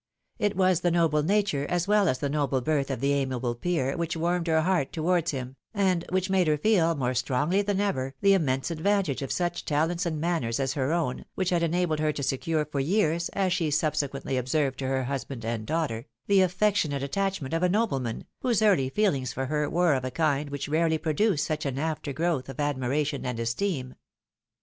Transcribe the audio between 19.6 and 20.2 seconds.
were of a